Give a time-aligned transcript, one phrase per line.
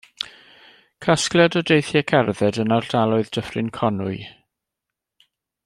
[1.07, 4.19] Casgliad o deithiau cerdded yn ardaloedd Dyffryn Conwy.